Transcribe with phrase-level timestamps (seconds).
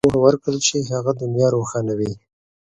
[0.03, 2.13] که ماشوم ته پوهه ورکړل شي، هغه دنیا روښانوي.